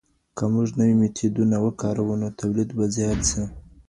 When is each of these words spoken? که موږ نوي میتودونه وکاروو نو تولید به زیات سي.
که 0.37 0.43
موږ 0.53 0.67
نوي 0.79 0.95
میتودونه 1.01 1.57
وکاروو 1.65 2.19
نو 2.21 2.27
تولید 2.39 2.69
به 2.77 2.85
زیات 2.95 3.21
سي. 3.29 3.41